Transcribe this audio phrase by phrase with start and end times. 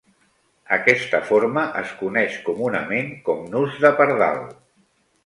[0.77, 4.41] Aquesta forma es coneix comunament com nus de pardal.